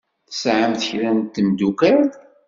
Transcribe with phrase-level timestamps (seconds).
[0.29, 2.07] Tesɛamt kra n temddukal?